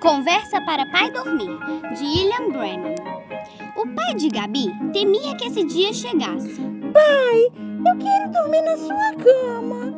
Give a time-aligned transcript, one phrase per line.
[0.00, 1.58] Conversa para pai dormir,
[1.96, 2.94] de William Brennan.
[3.76, 6.60] O pai de Gabi temia que esse dia chegasse.
[6.92, 9.94] Pai, eu quero dormir na sua cama.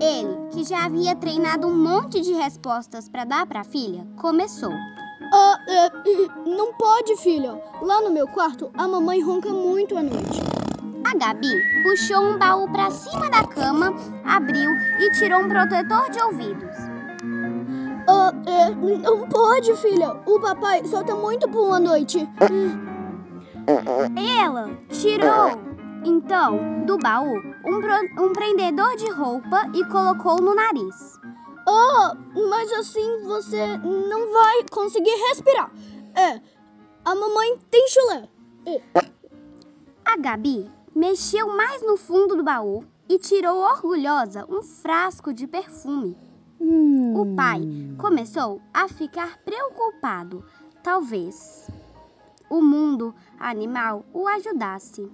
[0.00, 4.72] Ele, que já havia treinado um monte de respostas para dar para a filha, começou.
[5.32, 5.90] Ah, é,
[6.46, 7.58] não pode, filha.
[7.80, 10.53] Lá no meu quarto, a mamãe ronca muito à noite.
[11.04, 13.94] A Gabi puxou um baú para cima da cama,
[14.24, 16.76] abriu e tirou um protetor de ouvidos.
[18.08, 20.16] Ah, é, não pode, filha.
[20.26, 22.28] O papai solta muito pum à noite.
[24.42, 25.60] Ela tirou,
[26.04, 31.20] então, do baú um, pro, um prendedor de roupa e colocou no nariz.
[31.66, 32.14] Oh,
[32.48, 35.70] mas assim você não vai conseguir respirar.
[36.14, 36.40] É,
[37.04, 38.28] a mamãe tem chulé.
[38.66, 38.80] É.
[40.04, 46.16] A Gabi mexeu mais no fundo do baú e tirou orgulhosa um frasco de perfume.
[46.60, 47.14] Hum.
[47.20, 47.60] O pai
[47.98, 50.44] começou a ficar preocupado.
[50.82, 51.68] Talvez
[52.48, 55.10] o mundo animal o ajudasse.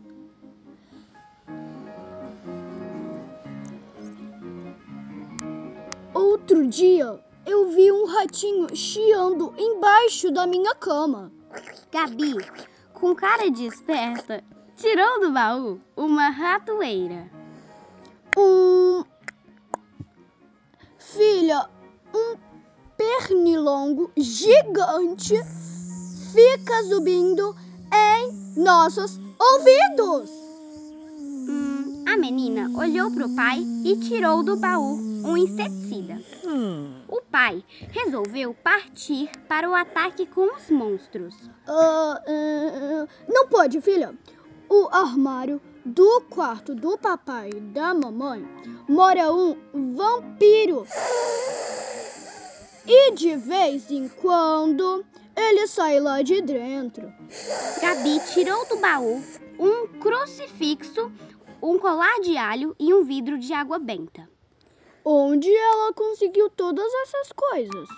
[6.12, 11.33] Outro dia, eu vi um ratinho chiando embaixo da minha cama.
[11.90, 12.34] Gabi,
[12.92, 14.44] com cara de esperta,
[14.81, 17.31] tirou do baú uma ratoeira.
[18.36, 19.05] Um.
[20.98, 21.69] Filha,
[22.14, 22.36] um
[22.97, 25.34] pernilongo gigante
[26.33, 27.55] fica subindo
[27.92, 30.31] em nossos ouvidos.
[31.48, 36.23] Hum, a menina olhou para o pai e tirou do baú um inseticida.
[36.47, 37.03] Hum.
[37.08, 41.34] O pai resolveu partir para o ataque com os monstros.
[41.67, 44.14] Ah, é, não pode, filha.
[44.72, 48.48] O armário do quarto do papai e da mamãe
[48.88, 49.56] mora um
[49.96, 50.86] vampiro.
[52.86, 55.04] E de vez em quando
[55.34, 57.12] ele sai lá de dentro.
[57.83, 59.20] Gabi tirou do baú
[59.58, 61.11] um crucifixo,
[61.61, 64.30] um colar de alho e um vidro de água benta.
[65.05, 67.89] Onde ela conseguiu todas essas coisas?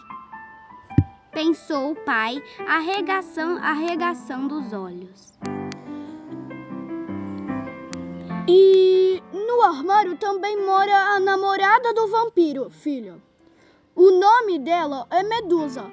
[1.32, 5.32] Pensou o pai, arregaçando, arregaçando os olhos.
[8.54, 13.16] E no armário também mora a namorada do vampiro, filha.
[13.96, 15.90] O nome dela é Medusa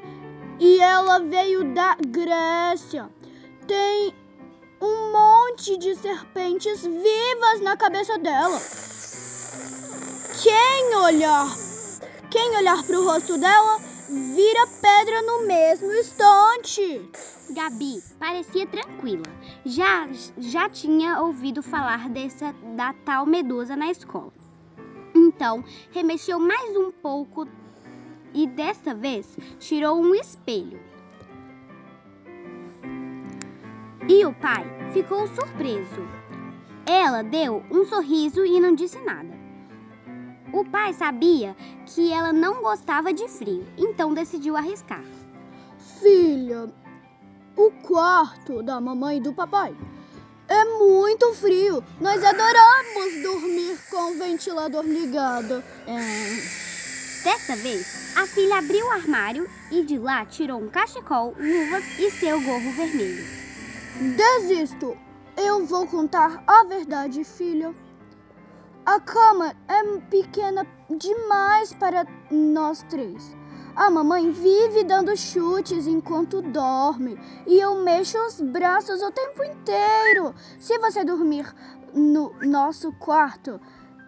[0.59, 3.09] e ela veio da Grécia.
[3.65, 4.13] Tem
[4.81, 8.59] um monte de serpentes vivas na cabeça dela.
[10.43, 11.47] Quem olhar,
[12.29, 17.09] quem olhar pro rosto dela vira pedra no mesmo instante.
[17.51, 19.23] Gabi parecia tranquila.
[19.63, 24.33] Já já tinha ouvido falar dessa da tal medusa na escola.
[25.13, 27.47] Então, remexeu mais um pouco
[28.33, 30.79] e desta vez tirou um espelho.
[34.07, 36.01] E o pai ficou surpreso.
[36.85, 39.38] Ela deu um sorriso e não disse nada.
[40.51, 41.55] O pai sabia
[41.85, 45.03] que ela não gostava de frio, então decidiu arriscar.
[46.01, 46.73] Filha,
[47.55, 49.75] o quarto da mamãe e do papai
[50.49, 51.83] é muito frio.
[52.01, 55.63] Nós adoramos dormir com o ventilador ligado.
[55.85, 56.69] É.
[57.23, 62.09] Dessa vez, a filha abriu o armário e de lá tirou um cachecol, luvas e
[62.11, 63.25] seu gorro vermelho.
[64.15, 64.97] Desisto.
[65.37, 67.73] Eu vou contar a verdade, filha.
[68.89, 73.37] A cama é pequena demais para nós três.
[73.75, 80.33] A mamãe vive dando chutes enquanto dorme e eu mexo os braços o tempo inteiro.
[80.59, 81.53] Se você dormir
[81.93, 83.61] no nosso quarto,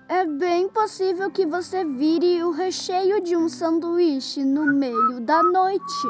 [0.10, 6.08] é bem possível que você vire o recheio de um sanduíche no meio da noite.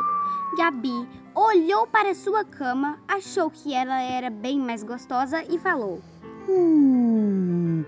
[0.58, 6.00] Gabi olhou para sua cama, achou que ela era bem mais gostosa e falou:
[6.48, 7.84] Hum.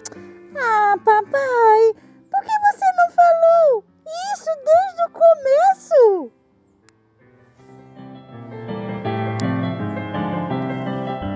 [0.55, 1.95] Ah, papai,